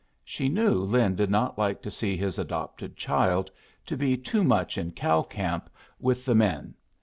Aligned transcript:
She 0.25 0.49
knew 0.49 0.71
Lin 0.79 1.15
did 1.15 1.29
not 1.29 1.59
like 1.59 1.83
his 1.83 2.39
adopted 2.39 2.97
child 2.97 3.51
to 3.85 3.95
be 3.95 4.17
too 4.17 4.43
much 4.43 4.75
in 4.75 4.93
cow 4.93 5.21
camp 5.21 5.69
with 5.99 6.25
the 6.25 6.33
men. 6.33 6.73